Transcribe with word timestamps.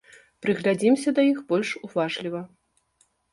Прыглядзімся 0.45 1.13
да 1.19 1.25
іх 1.31 1.43
больш 1.51 1.75
уважліва. 1.89 2.41